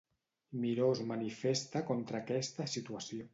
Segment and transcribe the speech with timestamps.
[0.61, 3.29] Miró es manifesta contra aquesta situació.